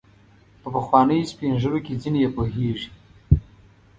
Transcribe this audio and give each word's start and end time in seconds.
په 0.61 0.67
پخوانیو 0.75 1.29
سپین 1.31 1.53
ږیرو 1.61 1.79
کې 1.85 1.99
ځینې 2.01 2.19
یې 2.23 2.29
پوهیږي. 2.35 2.89